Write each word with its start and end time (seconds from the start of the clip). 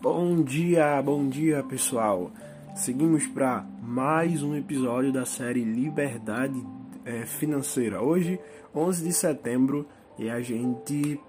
Bom 0.00 0.44
dia, 0.44 1.02
bom 1.02 1.28
dia 1.28 1.60
pessoal. 1.64 2.30
Seguimos 2.76 3.26
para 3.26 3.66
mais 3.82 4.44
um 4.44 4.54
episódio 4.54 5.12
da 5.12 5.26
série 5.26 5.64
Liberdade 5.64 6.64
é, 7.04 7.26
Financeira. 7.26 8.00
Hoje, 8.00 8.38
11 8.72 9.04
de 9.04 9.12
setembro, 9.12 9.88
e 10.16 10.30
a 10.30 10.40
gente 10.40 11.20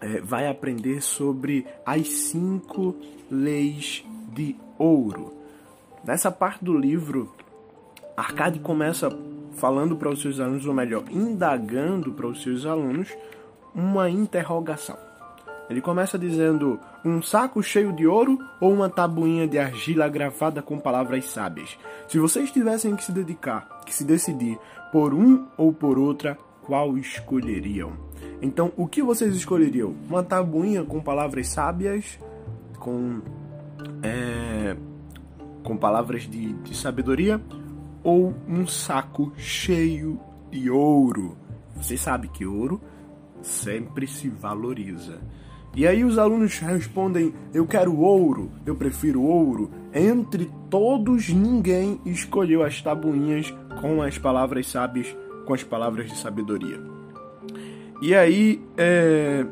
é, 0.00 0.20
vai 0.22 0.48
aprender 0.48 1.00
sobre 1.00 1.64
as 1.86 2.08
cinco 2.08 2.96
leis 3.30 4.04
de 4.32 4.56
ouro. 4.76 5.32
Nessa 6.04 6.32
parte 6.32 6.64
do 6.64 6.76
livro, 6.76 7.32
Arcade 8.16 8.58
começa 8.58 9.08
falando 9.52 9.94
para 9.94 10.10
os 10.10 10.20
seus 10.20 10.40
alunos, 10.40 10.66
ou 10.66 10.74
melhor, 10.74 11.04
indagando 11.12 12.12
para 12.12 12.26
os 12.26 12.42
seus 12.42 12.66
alunos 12.66 13.08
uma 13.72 14.10
interrogação. 14.10 15.09
Ele 15.70 15.80
começa 15.80 16.18
dizendo: 16.18 16.80
um 17.04 17.22
saco 17.22 17.62
cheio 17.62 17.92
de 17.92 18.04
ouro 18.04 18.36
ou 18.60 18.72
uma 18.72 18.90
tabuinha 18.90 19.46
de 19.46 19.56
argila 19.56 20.08
gravada 20.08 20.60
com 20.60 20.80
palavras 20.80 21.26
sábias. 21.26 21.78
Se 22.08 22.18
vocês 22.18 22.50
tivessem 22.50 22.96
que 22.96 23.04
se 23.04 23.12
dedicar, 23.12 23.80
que 23.86 23.94
se 23.94 24.02
decidir 24.02 24.58
por 24.90 25.14
um 25.14 25.46
ou 25.56 25.72
por 25.72 25.96
outra, 25.96 26.36
qual 26.62 26.98
escolheriam? 26.98 27.92
Então, 28.42 28.72
o 28.76 28.88
que 28.88 29.00
vocês 29.00 29.34
escolheriam? 29.36 29.94
Uma 30.08 30.24
tabuinha 30.24 30.82
com 30.82 31.00
palavras 31.00 31.46
sábias, 31.46 32.18
com 32.80 33.20
é, 34.02 34.76
com 35.62 35.76
palavras 35.76 36.22
de, 36.22 36.52
de 36.54 36.76
sabedoria, 36.76 37.40
ou 38.02 38.34
um 38.48 38.66
saco 38.66 39.32
cheio 39.36 40.18
de 40.50 40.68
ouro? 40.68 41.38
Vocês 41.76 42.00
sabem 42.00 42.28
que 42.28 42.44
ouro 42.44 42.80
sempre 43.40 44.08
se 44.08 44.28
valoriza. 44.28 45.20
E 45.74 45.86
aí 45.86 46.04
os 46.04 46.18
alunos 46.18 46.58
respondem: 46.58 47.32
Eu 47.54 47.66
quero 47.66 47.96
ouro, 47.96 48.50
eu 48.66 48.74
prefiro 48.74 49.22
ouro. 49.22 49.70
Entre 49.94 50.50
todos, 50.68 51.28
ninguém 51.28 52.00
escolheu 52.04 52.62
as 52.62 52.80
tabuinhas 52.80 53.52
com 53.80 54.02
as 54.02 54.18
palavras 54.18 54.68
sábias, 54.68 55.14
com 55.46 55.54
as 55.54 55.62
palavras 55.62 56.08
de 56.08 56.16
sabedoria. 56.16 56.80
E 58.02 58.14
aí, 58.14 58.62
é, 58.76 59.44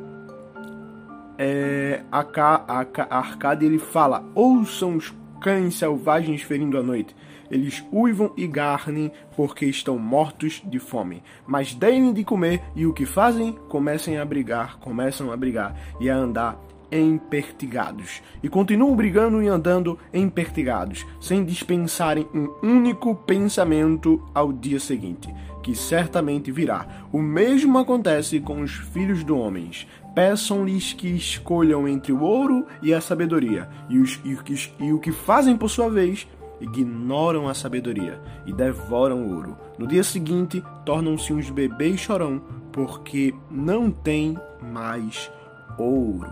é, 1.39 2.03
a, 2.11 2.21
a, 2.21 3.19
Arcade 3.19 3.65
ele 3.65 3.78
fala: 3.78 4.25
Ouçam 4.34 4.97
os 4.97 5.15
cães 5.41 5.77
selvagens 5.77 6.43
ferindo 6.43 6.78
a 6.78 6.83
noite. 6.83 7.15
Eles 7.51 7.85
uivam 7.93 8.33
e 8.37 8.47
garnem 8.47 9.11
porque 9.37 9.67
estão 9.67 9.99
mortos 9.99 10.63
de 10.65 10.79
fome. 10.79 11.23
Mas 11.47 11.75
deem 11.75 12.13
de 12.13 12.25
comer 12.25 12.63
e 12.75 12.87
o 12.87 12.93
que 12.93 13.07
fazem? 13.07 13.53
Comecem 13.69 14.19
a 14.19 14.25
brigar, 14.25 14.79
começam 14.79 15.33
a 15.33 15.37
brigar 15.37 15.75
e 16.01 16.11
a 16.11 16.17
andar 16.17 16.59
empertigados. 16.91 18.23
E 18.43 18.49
continuam 18.49 18.97
brigando 18.97 19.43
e 19.43 19.49
andando 19.49 19.99
empertigados, 20.13 21.07
sem 21.21 21.45
dispensarem 21.45 22.27
um 22.35 22.49
único 22.63 23.15
pensamento 23.15 24.23
ao 24.35 24.53
dia 24.53 24.81
seguinte, 24.81 25.33
que 25.62 25.75
certamente 25.75 26.51
virá. 26.51 27.07
O 27.12 27.21
mesmo 27.21 27.79
acontece 27.79 28.41
com 28.41 28.62
os 28.62 28.73
filhos 28.73 29.23
do 29.23 29.37
homens. 29.37 29.87
Peçam-lhes 30.15 30.93
que 30.93 31.09
escolham 31.09 31.87
entre 31.87 32.12
o 32.12 32.23
ouro 32.23 32.67
e 32.83 32.93
a 32.93 33.01
sabedoria, 33.01 33.69
e, 33.89 33.99
os, 33.99 34.21
e, 34.25 34.37
e 34.85 34.93
o 34.93 34.99
que 34.99 35.12
fazem 35.12 35.57
por 35.57 35.69
sua 35.69 35.89
vez 35.89 36.27
ignoram 36.61 37.48
a 37.48 37.55
sabedoria 37.55 38.20
e 38.47 38.53
devoram 38.53 39.25
o 39.25 39.34
ouro. 39.34 39.56
No 39.78 39.87
dia 39.87 40.03
seguinte, 40.03 40.62
tornam-se 40.84 41.33
uns 41.33 41.50
bebês 41.50 42.00
chorão, 42.00 42.42
porque 42.73 43.34
não 43.50 43.91
têm 43.91 44.37
mais 44.61 45.31
ouro. 45.78 46.31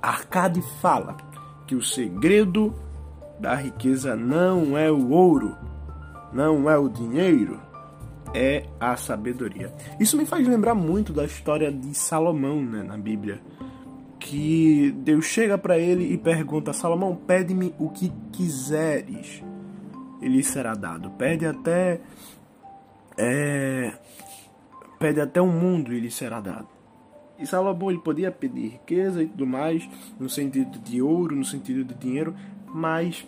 Arcade 0.00 0.62
fala 0.80 1.16
que 1.66 1.74
o 1.74 1.82
segredo 1.82 2.74
da 3.38 3.54
riqueza 3.54 4.14
não 4.14 4.76
é 4.76 4.90
o 4.90 5.10
ouro, 5.10 5.56
não 6.32 6.68
é 6.68 6.76
o 6.76 6.88
dinheiro, 6.88 7.60
é 8.34 8.66
a 8.78 8.96
sabedoria. 8.96 9.72
Isso 9.98 10.16
me 10.16 10.26
faz 10.26 10.46
lembrar 10.46 10.74
muito 10.74 11.12
da 11.12 11.24
história 11.24 11.72
de 11.72 11.94
Salomão 11.94 12.62
né, 12.62 12.82
na 12.82 12.96
Bíblia 12.96 13.40
que 14.24 14.90
Deus 15.02 15.26
chega 15.26 15.58
para 15.58 15.78
ele 15.78 16.12
e 16.12 16.16
pergunta: 16.16 16.72
Salomão, 16.72 17.14
pede-me 17.14 17.74
o 17.78 17.90
que 17.90 18.10
quiseres, 18.32 19.42
ele 20.20 20.42
será 20.42 20.74
dado. 20.74 21.10
Pede 21.10 21.44
até 21.46 22.00
é, 23.18 23.92
pede 24.98 25.20
até 25.20 25.40
o 25.42 25.46
mundo 25.46 25.92
e 25.92 26.00
lhe 26.00 26.10
será 26.10 26.40
dado. 26.40 26.68
E 27.38 27.46
Salomão 27.46 27.90
ele 27.90 28.00
podia 28.00 28.32
pedir 28.32 28.68
riqueza 28.68 29.22
e 29.22 29.26
tudo 29.26 29.46
mais, 29.46 29.86
no 30.18 30.28
sentido 30.28 30.78
de 30.78 31.02
ouro, 31.02 31.36
no 31.36 31.44
sentido 31.44 31.84
de 31.84 31.94
dinheiro, 31.94 32.34
mas 32.66 33.26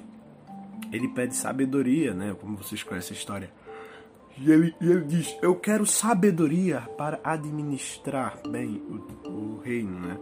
ele 0.90 1.08
pede 1.08 1.36
sabedoria, 1.36 2.14
né? 2.14 2.34
Como 2.40 2.56
vocês 2.56 2.82
conhecem 2.82 3.14
a 3.14 3.18
história. 3.18 3.50
E 4.38 4.50
ele, 4.50 4.74
e 4.80 4.90
ele 4.90 5.04
diz: 5.04 5.36
Eu 5.42 5.56
quero 5.56 5.84
sabedoria 5.84 6.80
para 6.96 7.20
administrar 7.22 8.40
bem 8.48 8.82
o, 8.88 9.28
o 9.28 9.60
reino, 9.62 10.00
né? 10.00 10.18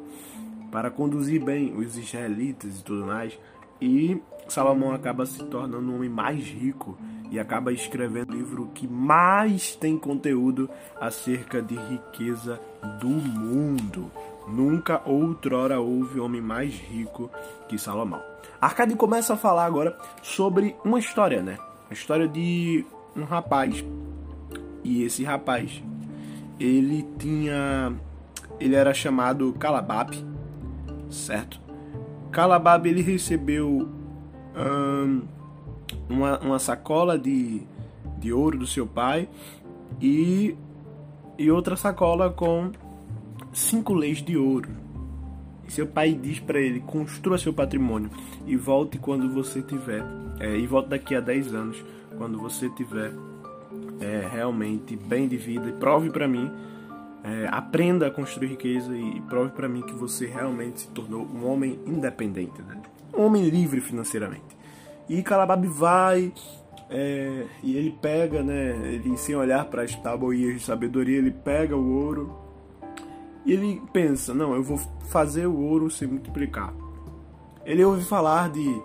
Para 0.74 0.90
conduzir 0.90 1.40
bem 1.40 1.72
os 1.76 1.96
israelitas 1.96 2.80
e 2.80 2.82
tudo 2.82 3.06
mais. 3.06 3.38
E 3.80 4.20
Salomão 4.48 4.92
acaba 4.92 5.24
se 5.24 5.38
tornando 5.44 5.88
um 5.88 5.94
homem 5.94 6.10
mais 6.10 6.42
rico 6.48 6.98
e 7.30 7.38
acaba 7.38 7.72
escrevendo 7.72 8.32
o 8.32 8.36
livro 8.36 8.70
que 8.74 8.84
mais 8.88 9.76
tem 9.76 9.96
conteúdo 9.96 10.68
acerca 11.00 11.62
de 11.62 11.76
riqueza 11.76 12.60
do 13.00 13.06
mundo. 13.06 14.10
Nunca 14.48 15.00
outrora 15.08 15.78
houve 15.78 16.18
homem 16.18 16.40
mais 16.40 16.74
rico 16.74 17.30
que 17.68 17.78
Salomão. 17.78 18.20
Arcade 18.60 18.96
começa 18.96 19.34
a 19.34 19.36
falar 19.36 19.66
agora 19.66 19.96
sobre 20.22 20.74
uma 20.84 20.98
história, 20.98 21.40
né? 21.40 21.56
A 21.88 21.92
história 21.92 22.26
de 22.26 22.84
um 23.14 23.22
rapaz. 23.22 23.84
E 24.82 25.04
esse 25.04 25.22
rapaz, 25.22 25.80
ele 26.58 27.06
tinha. 27.16 27.94
Ele 28.58 28.74
era 28.74 28.92
chamado 28.92 29.52
Calabab 29.52 30.33
certo? 31.14 31.60
Calabab 32.30 32.88
ele 32.88 33.00
recebeu 33.00 33.88
um, 34.56 35.22
uma, 36.08 36.38
uma 36.40 36.58
sacola 36.58 37.18
de, 37.18 37.62
de 38.18 38.32
ouro 38.32 38.58
do 38.58 38.66
seu 38.66 38.86
pai 38.86 39.28
e, 40.00 40.56
e 41.38 41.50
outra 41.50 41.76
sacola 41.76 42.30
com 42.30 42.72
cinco 43.52 43.94
leis 43.94 44.22
de 44.22 44.36
ouro. 44.36 44.68
E 45.66 45.72
seu 45.72 45.86
pai 45.86 46.12
diz 46.12 46.40
para 46.40 46.60
ele: 46.60 46.80
construa 46.80 47.38
seu 47.38 47.52
patrimônio 47.52 48.10
e 48.46 48.56
volte 48.56 48.98
quando 48.98 49.32
você 49.32 49.62
tiver, 49.62 50.04
é, 50.40 50.56
e 50.56 50.66
volte 50.66 50.90
daqui 50.90 51.14
a 51.14 51.20
10 51.20 51.54
anos, 51.54 51.84
quando 52.18 52.38
você 52.38 52.68
tiver 52.70 53.12
é, 54.00 54.28
realmente 54.30 54.96
bem 54.96 55.26
de 55.26 55.36
vida, 55.36 55.68
e 55.68 55.72
prove 55.72 56.10
para 56.10 56.28
mim 56.28 56.50
é, 57.24 57.48
aprenda 57.50 58.06
a 58.06 58.10
construir 58.10 58.48
riqueza 58.48 58.94
e 58.94 59.20
prove 59.22 59.50
para 59.52 59.66
mim 59.66 59.80
que 59.80 59.94
você 59.94 60.26
realmente 60.26 60.82
se 60.82 60.88
tornou 60.88 61.26
um 61.26 61.46
homem 61.50 61.80
independente, 61.86 62.60
né? 62.60 62.82
um 63.16 63.22
homem 63.22 63.48
livre 63.48 63.80
financeiramente. 63.80 64.54
E 65.08 65.22
Calabab 65.22 65.66
vai 65.66 66.32
é, 66.90 67.46
e 67.62 67.76
ele 67.76 67.96
pega, 68.00 68.42
né? 68.42 68.76
Ele 68.84 69.16
sem 69.16 69.34
olhar 69.34 69.64
para 69.64 69.82
as 69.82 69.94
tabuinhas 69.96 70.54
de 70.54 70.60
sabedoria, 70.60 71.18
ele 71.18 71.30
pega 71.30 71.74
o 71.74 72.04
ouro 72.04 72.38
e 73.44 73.52
ele 73.52 73.82
pensa: 73.92 74.34
não, 74.34 74.54
eu 74.54 74.62
vou 74.62 74.78
fazer 75.08 75.46
o 75.46 75.58
ouro 75.58 75.90
se 75.90 76.06
multiplicar. 76.06 76.74
Ele 77.64 77.82
ouve 77.84 78.04
falar 78.04 78.50
de, 78.50 78.82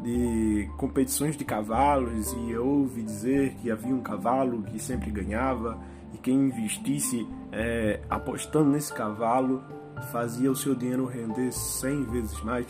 de 0.00 0.68
competições 0.78 1.36
de 1.36 1.44
cavalos 1.44 2.32
e 2.32 2.56
ouve 2.56 3.02
dizer 3.02 3.54
que 3.56 3.70
havia 3.70 3.94
um 3.94 4.00
cavalo 4.00 4.62
que 4.62 4.78
sempre 4.78 5.10
ganhava 5.10 5.78
e 6.12 6.18
quem 6.18 6.34
investisse 6.34 7.26
é, 7.50 8.00
apostando 8.08 8.70
nesse 8.70 8.92
cavalo 8.92 9.62
fazia 10.10 10.50
o 10.50 10.56
seu 10.56 10.74
dinheiro 10.74 11.06
render 11.06 11.52
100 11.52 12.04
vezes 12.04 12.40
mais. 12.42 12.66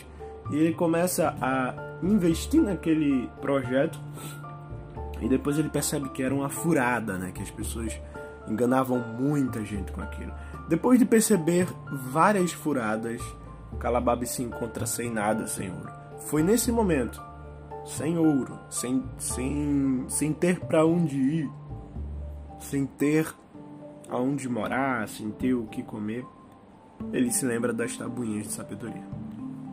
E 0.50 0.56
ele 0.56 0.74
começa 0.74 1.36
a 1.40 1.74
investir 2.02 2.60
naquele 2.60 3.28
projeto 3.40 3.98
e 5.20 5.28
depois 5.28 5.58
ele 5.58 5.68
percebe 5.68 6.08
que 6.08 6.22
era 6.22 6.34
uma 6.34 6.48
furada, 6.48 7.16
né? 7.16 7.30
Que 7.32 7.42
as 7.42 7.50
pessoas 7.50 7.98
enganavam 8.48 8.98
muita 8.98 9.64
gente 9.64 9.92
com 9.92 10.00
aquilo. 10.00 10.32
Depois 10.68 10.98
de 10.98 11.04
perceber 11.04 11.66
várias 12.10 12.52
furadas, 12.52 13.20
Calabab 13.78 14.26
se 14.26 14.42
encontra 14.42 14.84
sem 14.84 15.10
nada, 15.10 15.46
sem 15.46 15.70
ouro. 15.70 15.90
Foi 16.26 16.42
nesse 16.42 16.72
momento, 16.72 17.22
sem 17.84 18.18
ouro, 18.18 18.58
sem, 18.68 19.04
sem, 19.18 20.04
sem 20.08 20.32
ter 20.32 20.60
para 20.60 20.84
onde 20.84 21.16
ir, 21.16 21.50
sem 22.58 22.86
ter 22.86 23.32
aonde 24.12 24.48
morar, 24.48 25.08
sem 25.08 25.30
ter 25.30 25.54
o 25.54 25.66
que 25.66 25.82
comer, 25.82 26.24
ele 27.12 27.32
se 27.32 27.46
lembra 27.46 27.72
das 27.72 27.96
tabuinhas 27.96 28.46
de 28.46 28.52
sabedoria. 28.52 29.02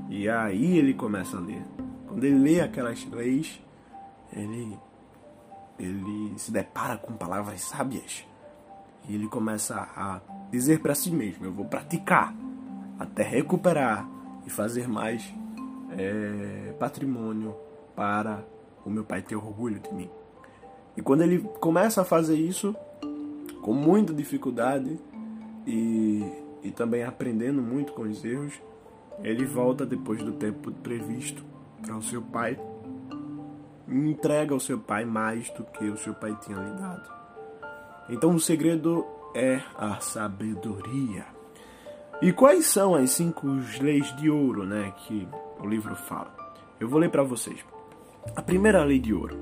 E 0.10 0.30
aí 0.30 0.78
ele 0.78 0.94
começa 0.94 1.38
a 1.38 1.42
ler. 1.42 1.64
Quando 2.08 2.24
ele 2.24 2.40
lê 2.40 2.62
aquelas 2.62 3.06
leis, 3.06 3.62
ele, 4.34 4.80
ele 5.78 6.34
se 6.38 6.52
depara 6.52 6.98
com 6.98 7.14
palavras 7.14 7.62
sábias. 7.62 8.26
E 9.08 9.14
ele 9.14 9.28
começa 9.28 9.76
a 9.76 10.22
dizer 10.50 10.80
para 10.80 10.96
si 10.96 11.12
mesmo: 11.12 11.46
Eu 11.46 11.52
vou 11.52 11.66
praticar 11.66 12.34
até 12.98 13.24
recuperar 13.24 14.10
e 14.46 14.50
fazer 14.50 14.88
mais 14.88 15.34
é 15.98 16.74
patrimônio 16.80 17.56
para 17.96 18.44
o 18.86 18.90
meu 18.90 19.04
pai 19.04 19.22
ter 19.22 19.36
orgulho 19.36 19.80
de 19.80 19.94
mim. 19.94 20.10
E 20.96 21.02
quando 21.02 21.22
ele 21.22 21.40
começa 21.60 22.02
a 22.02 22.06
fazer 22.06 22.36
isso, 22.36 22.76
com 23.62 23.74
muita 23.74 24.14
dificuldade 24.14 25.00
e, 25.66 26.24
e 26.64 26.72
também 26.72 27.04
aprendendo 27.04 27.62
muito 27.62 27.94
com 27.94 28.04
os 28.04 28.24
erros, 28.24 28.54
ele 29.24 29.46
volta 29.46 29.86
depois 29.86 30.24
do 30.24 30.32
tempo 30.34 30.72
previsto 30.72 31.44
para 31.82 31.96
o 31.96 32.02
seu 32.02 32.22
pai 32.22 32.58
entrega 33.90 34.54
ao 34.54 34.60
seu 34.60 34.78
pai 34.78 35.04
mais 35.04 35.50
do 35.52 35.64
que 35.64 35.86
o 35.86 35.98
seu 35.98 36.14
pai 36.14 36.38
tinha 36.42 36.58
lhe 36.58 36.72
dado. 36.78 37.10
Então 38.10 38.34
o 38.34 38.40
segredo 38.40 39.06
é 39.36 39.62
a 39.76 40.00
sabedoria. 40.00 41.26
E 42.22 42.32
quais 42.32 42.66
são 42.66 42.96
as 42.96 43.12
cinco 43.12 43.48
leis 43.82 44.16
de 44.18 44.30
ouro, 44.30 44.66
né, 44.66 44.94
que 44.98 45.28
o 45.60 45.68
livro 45.68 45.96
fala? 45.96 46.36
Eu 46.80 46.88
vou 46.88 47.00
ler 47.00 47.10
para 47.10 47.24
vocês. 47.24 47.64
A 48.36 48.42
primeira 48.42 48.84
lei 48.84 49.00
de 49.00 49.14
ouro. 49.14 49.38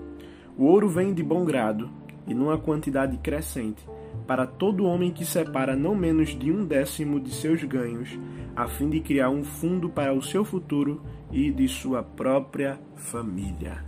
O 0.58 0.66
ouro 0.66 0.88
vem 0.88 1.13
de 1.13 1.24
bom 1.24 1.44
grado 1.44 1.90
e 2.25 2.34
numa 2.34 2.58
quantidade 2.58 3.18
crescente 3.18 3.86
para 4.25 4.48
todo 4.48 4.86
homem 4.86 5.12
que 5.12 5.25
separa 5.25 5.75
não 5.75 5.96
menos 5.96 6.30
de 6.38 6.52
um 6.52 6.66
décimo 6.66 7.19
de 7.19 7.31
seus 7.31 7.64
ganhos, 7.64 8.18
a 8.56 8.68
fim 8.68 8.90
de 8.90 9.00
criar 9.00 9.30
um 9.30 9.44
fundo 9.44 9.90
para 9.90 10.14
o 10.14 10.22
seu 10.22 10.44
futuro 10.44 11.02
e 11.31 11.52
de 11.52 11.68
sua 11.68 12.02
própria 12.02 12.80
família. 12.96 13.84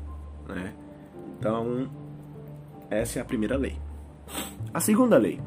Né? 0.48 0.74
Então, 1.38 1.90
essa 2.90 3.20
é 3.20 3.22
a 3.22 3.26
primeira 3.26 3.58
lei. 3.58 3.78
A 4.74 4.80
segunda 4.80 5.18
lei. 5.18 5.40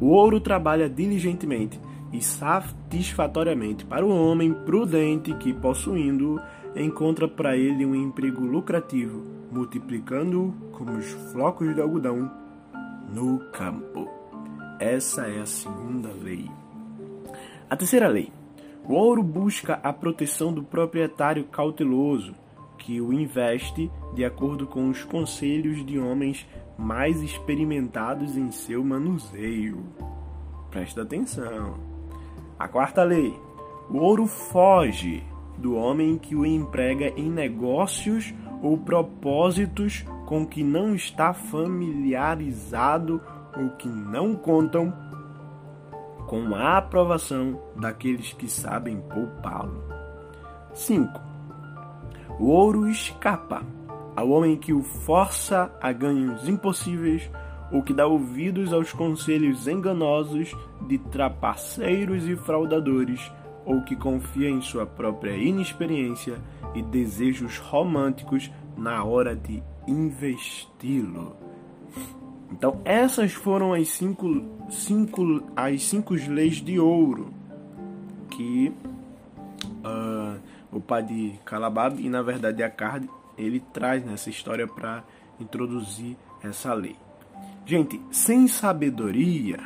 O 0.00 0.08
ouro 0.08 0.40
trabalha 0.40 0.88
diligentemente 0.88 1.78
e 2.12 2.22
satisfatoriamente 2.22 3.84
para 3.84 4.04
o 4.04 4.10
homem 4.10 4.52
prudente 4.52 5.32
que, 5.34 5.52
possuindo-o, 5.52 6.40
encontra 6.74 7.28
para 7.28 7.56
ele 7.56 7.84
um 7.84 7.94
emprego 7.94 8.42
lucrativo, 8.42 9.22
multiplicando-o 9.52 10.52
como 10.72 10.92
os 10.92 11.06
flocos 11.32 11.74
de 11.74 11.80
algodão 11.80 12.30
no 13.10 13.40
campo. 13.50 14.08
Essa 14.78 15.26
é 15.26 15.40
a 15.40 15.46
segunda 15.46 16.10
lei. 16.10 16.48
A 17.68 17.76
terceira 17.76 18.08
lei. 18.08 18.32
O 18.84 18.94
ouro 18.94 19.22
busca 19.22 19.74
a 19.82 19.92
proteção 19.92 20.52
do 20.52 20.62
proprietário 20.62 21.44
cauteloso, 21.44 22.34
que 22.78 23.00
o 23.00 23.12
investe 23.12 23.90
de 24.14 24.24
acordo 24.24 24.66
com 24.66 24.88
os 24.88 25.04
conselhos 25.04 25.84
de 25.84 25.98
homens 25.98 26.46
mais 26.78 27.20
experimentados 27.22 28.36
em 28.36 28.50
seu 28.50 28.82
manuseio. 28.82 29.84
Presta 30.70 31.02
atenção. 31.02 31.78
A 32.58 32.66
quarta 32.66 33.02
lei. 33.02 33.34
O 33.90 33.98
ouro 33.98 34.26
foge 34.26 35.22
do 35.58 35.74
homem 35.74 36.16
que 36.16 36.34
o 36.34 36.46
emprega 36.46 37.12
em 37.16 37.28
negócios 37.28 38.32
ou 38.62 38.78
propósitos 38.78 40.04
com 40.30 40.46
que 40.46 40.62
não 40.62 40.94
está 40.94 41.34
familiarizado 41.34 43.20
ou 43.52 43.70
que 43.70 43.88
não 43.88 44.36
contam 44.36 44.94
com 46.28 46.54
a 46.54 46.78
aprovação 46.78 47.60
daqueles 47.74 48.32
que 48.34 48.48
sabem 48.48 49.00
poupá-lo. 49.00 49.82
5. 50.72 51.20
O 52.38 52.46
ouro 52.46 52.88
escapa 52.88 53.64
ao 54.14 54.30
homem 54.30 54.56
que 54.56 54.72
o 54.72 54.84
força 54.84 55.76
a 55.82 55.90
ganhos 55.90 56.48
impossíveis 56.48 57.28
ou 57.72 57.82
que 57.82 57.92
dá 57.92 58.06
ouvidos 58.06 58.72
aos 58.72 58.92
conselhos 58.92 59.66
enganosos 59.66 60.54
de 60.86 60.96
trapaceiros 60.96 62.28
e 62.28 62.36
fraudadores, 62.36 63.32
ou 63.64 63.82
que 63.82 63.96
confia 63.96 64.48
em 64.48 64.60
sua 64.60 64.86
própria 64.86 65.36
inexperiência 65.36 66.38
e 66.72 66.82
desejos 66.82 67.58
românticos 67.58 68.48
na 68.76 69.02
hora 69.02 69.34
de 69.34 69.60
investi-lo. 69.86 71.36
Então, 72.52 72.80
essas 72.84 73.32
foram 73.32 73.72
as 73.72 73.88
cinco, 73.88 74.44
cinco, 74.68 75.42
as 75.54 75.82
cinco 75.84 76.14
leis 76.14 76.56
de 76.56 76.78
ouro 76.78 77.32
que 78.30 78.72
uh, 79.84 80.40
o 80.72 80.80
pai 80.80 81.02
de 81.02 81.34
Calabab 81.44 82.00
e, 82.00 82.08
na 82.08 82.22
verdade, 82.22 82.62
a 82.62 82.70
Card 82.70 83.08
ele 83.36 83.60
traz 83.72 84.04
nessa 84.04 84.30
história 84.30 84.66
para 84.66 85.04
introduzir 85.38 86.16
essa 86.42 86.74
lei. 86.74 86.96
Gente, 87.64 88.00
sem 88.10 88.48
sabedoria, 88.48 89.60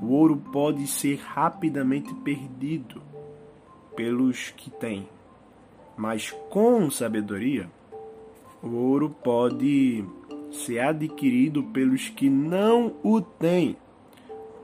o 0.00 0.06
ouro 0.12 0.36
pode 0.36 0.86
ser 0.86 1.20
rapidamente 1.20 2.12
perdido 2.14 3.02
pelos 3.94 4.50
que 4.50 4.70
têm. 4.70 5.08
Mas 5.96 6.30
com 6.50 6.90
sabedoria, 6.90 7.68
o 8.62 8.74
ouro 8.74 9.10
pode 9.10 10.04
ser 10.52 10.78
adquirido 10.80 11.62
pelos 11.64 12.08
que 12.08 12.30
não 12.30 12.94
o 13.02 13.20
têm, 13.20 13.76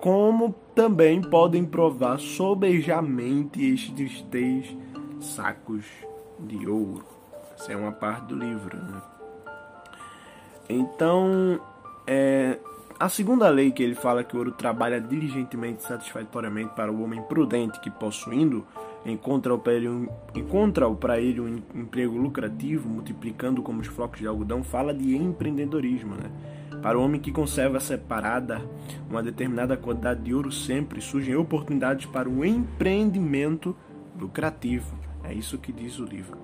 como 0.01 0.55
também 0.75 1.21
podem 1.21 1.65
provar 1.65 2.19
sobejamente 2.19 3.65
estes 3.65 4.23
três 4.31 4.77
sacos 5.21 5.85
de 6.39 6.69
ouro. 6.69 7.05
Essa 7.55 7.73
é 7.73 7.77
uma 7.77 7.91
parte 7.93 8.27
do 8.27 8.37
livro. 8.37 8.77
Né? 8.77 9.03
Então, 10.69 11.61
é, 12.07 12.59
a 13.01 13.09
segunda 13.09 13.49
lei 13.49 13.71
que 13.71 13.83
ele 13.83 13.95
fala 13.95 14.25
que 14.25 14.35
o 14.35 14.39
ouro 14.39 14.51
trabalha 14.51 15.01
diligentemente 15.01 15.85
e 15.85 15.87
satisfatoriamente 15.87 16.75
para 16.75 16.91
o 16.91 17.03
homem 17.03 17.23
prudente 17.23 17.79
que, 17.79 17.91
possuindo, 17.91 18.67
encontra 19.07 19.57
para 19.57 21.21
ele 21.21 21.41
um, 21.41 21.63
emprego 21.75 22.17
lucrativo, 22.17 22.89
multiplicando 22.89 23.63
como 23.63 23.81
os 23.81 23.87
flocos 23.87 24.19
de 24.19 24.27
algodão, 24.27 24.65
fala 24.65 24.93
de 24.93 25.17
empreendedorismo. 25.17 26.17
Né? 26.17 26.29
Para 26.83 26.99
o 26.99 27.05
homem 27.05 27.21
que 27.21 27.31
conserva 27.31 27.79
separada 27.79 28.61
uma 29.09 29.23
determinada 29.23 29.77
quantidade 29.77 30.23
de 30.23 30.35
ouro 30.35 30.51
sempre, 30.51 31.01
surgem 31.01 31.37
oportunidades 31.37 32.07
para 32.07 32.29
o 32.29 32.45
empreendimento 32.45 33.77
lucrativo. 34.19 34.99
É 35.23 35.33
isso 35.33 35.59
que 35.59 35.73
diz 35.73 36.01
o 36.01 36.05
livro. 36.05 36.37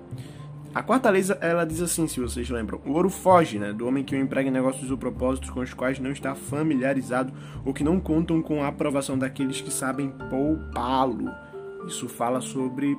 A 0.75 0.83
quarta 0.83 1.09
lei, 1.09 1.23
ela 1.39 1.63
diz 1.63 1.81
assim, 1.81 2.05
se 2.05 2.19
vocês 2.19 2.49
lembram, 2.49 2.81
o 2.85 2.91
ouro 2.91 3.09
foge, 3.09 3.57
né, 3.57 3.71
do 3.71 3.87
homem 3.87 4.03
que 4.03 4.13
o 4.13 4.19
emprega 4.19 4.49
em 4.49 4.51
negócios 4.51 4.91
ou 4.91 4.97
propósitos 4.97 5.49
com 5.49 5.61
os 5.61 5.73
quais 5.73 5.99
não 5.99 6.11
está 6.11 6.35
familiarizado 6.35 7.31
ou 7.63 7.73
que 7.73 7.81
não 7.81 7.97
contam 7.97 8.41
com 8.41 8.61
a 8.61 8.67
aprovação 8.67 9.17
daqueles 9.17 9.61
que 9.61 9.71
sabem 9.71 10.09
poupá-lo. 10.29 11.31
Isso 11.87 12.09
fala 12.09 12.41
sobre 12.41 12.97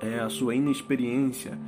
é, 0.00 0.20
a 0.20 0.30
sua 0.30 0.54
inexperiência. 0.54 1.58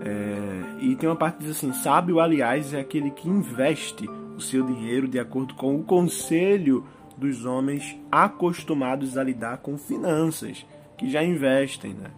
É, 0.00 0.82
e 0.82 0.96
tem 0.96 1.10
uma 1.10 1.14
parte 1.14 1.36
que 1.36 1.44
diz 1.44 1.58
assim, 1.58 1.74
sábio, 1.74 2.18
aliás, 2.18 2.72
é 2.72 2.80
aquele 2.80 3.10
que 3.10 3.28
investe 3.28 4.08
o 4.34 4.40
seu 4.40 4.64
dinheiro 4.64 5.06
de 5.06 5.18
acordo 5.18 5.52
com 5.56 5.76
o 5.76 5.84
conselho 5.84 6.86
dos 7.18 7.44
homens 7.44 7.98
acostumados 8.10 9.18
a 9.18 9.22
lidar 9.22 9.58
com 9.58 9.76
finanças, 9.76 10.64
que 10.96 11.10
já 11.10 11.22
investem, 11.22 11.92
né? 11.92 12.12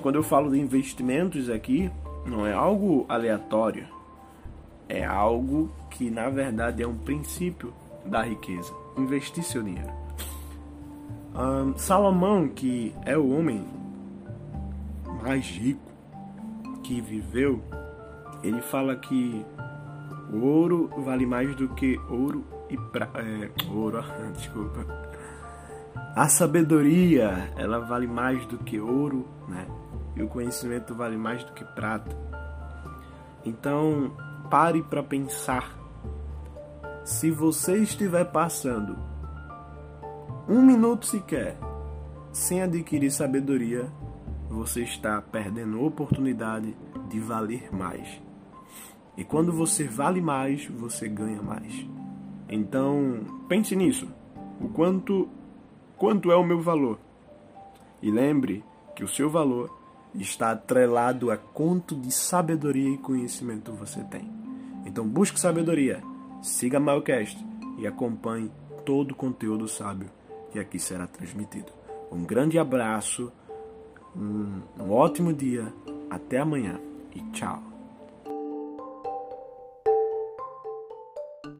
Quando 0.00 0.16
eu 0.16 0.22
falo 0.22 0.50
de 0.50 0.58
investimentos 0.58 1.50
aqui, 1.50 1.90
não 2.26 2.46
é 2.46 2.52
algo 2.52 3.04
aleatório. 3.08 3.86
É 4.88 5.04
algo 5.04 5.70
que 5.90 6.10
na 6.10 6.28
verdade 6.28 6.82
é 6.82 6.86
um 6.86 6.96
princípio 6.96 7.72
da 8.04 8.22
riqueza. 8.22 8.72
Investir 8.96 9.42
seu 9.42 9.62
dinheiro. 9.62 9.92
Um, 11.34 11.76
Salomão, 11.76 12.48
que 12.48 12.94
é 13.04 13.16
o 13.16 13.30
homem 13.30 13.64
mais 15.22 15.44
rico 15.46 15.80
que 16.82 17.00
viveu, 17.00 17.62
ele 18.42 18.60
fala 18.60 18.94
que 18.96 19.44
o 20.32 20.44
ouro 20.44 20.90
vale 20.98 21.26
mais 21.26 21.54
do 21.56 21.68
que 21.70 21.98
ouro 22.08 22.44
e 22.70 22.76
pra... 22.76 23.08
É, 23.16 23.50
ouro, 23.70 24.02
desculpa 24.36 25.04
a 25.94 26.28
sabedoria, 26.28 27.52
ela 27.56 27.80
vale 27.80 28.06
mais 28.06 28.46
do 28.46 28.58
que 28.58 28.78
ouro, 28.78 29.26
né? 29.48 29.66
E 30.16 30.22
o 30.22 30.28
conhecimento 30.28 30.94
vale 30.94 31.16
mais 31.16 31.42
do 31.42 31.52
que 31.52 31.64
prata. 31.64 32.16
Então, 33.44 34.12
pare 34.48 34.82
para 34.82 35.02
pensar. 35.02 35.76
Se 37.04 37.30
você 37.30 37.78
estiver 37.78 38.24
passando 38.26 38.96
um 40.48 40.62
minuto 40.62 41.06
sequer 41.06 41.58
sem 42.32 42.62
adquirir 42.62 43.10
sabedoria, 43.10 43.86
você 44.48 44.82
está 44.82 45.20
perdendo 45.20 45.78
a 45.78 45.82
oportunidade 45.82 46.76
de 47.08 47.18
valer 47.18 47.74
mais. 47.74 48.22
E 49.16 49.24
quando 49.24 49.52
você 49.52 49.84
vale 49.84 50.20
mais, 50.20 50.66
você 50.66 51.08
ganha 51.08 51.42
mais. 51.42 51.86
Então, 52.48 53.24
pense 53.48 53.74
nisso. 53.74 54.08
O 54.60 54.68
quanto 54.68 55.28
quanto 55.96 56.30
é 56.30 56.36
o 56.36 56.44
meu 56.44 56.60
valor. 56.60 56.98
E 58.02 58.10
lembre 58.10 58.64
que 58.94 59.04
o 59.04 59.08
seu 59.08 59.30
valor 59.30 59.70
está 60.14 60.52
atrelado 60.52 61.30
a 61.30 61.36
quanto 61.36 61.94
de 61.94 62.12
sabedoria 62.12 62.90
e 62.90 62.98
conhecimento 62.98 63.72
você 63.72 64.02
tem. 64.04 64.30
Então 64.86 65.06
busque 65.06 65.40
sabedoria, 65.40 66.02
siga 66.42 66.76
a 66.76 66.80
Malcast 66.80 67.44
e 67.78 67.86
acompanhe 67.86 68.50
todo 68.84 69.12
o 69.12 69.16
conteúdo 69.16 69.66
sábio 69.66 70.08
que 70.50 70.58
aqui 70.58 70.78
será 70.78 71.06
transmitido. 71.06 71.72
Um 72.12 72.24
grande 72.24 72.58
abraço 72.58 73.32
um, 74.16 74.60
um 74.78 74.92
ótimo 74.92 75.32
dia. 75.32 75.72
Até 76.08 76.38
amanhã 76.38 76.78
e 77.14 77.20
tchau. 77.32 77.73